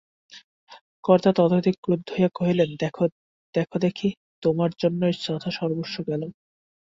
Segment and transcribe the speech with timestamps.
[1.03, 2.69] কর্তা ততোধিক ক্রুদ্ধ হইয়া কহিলেন,
[3.55, 4.09] দেখো দেখি,
[4.43, 6.21] তোমার জন্যই যথাসর্বস্ব গেল।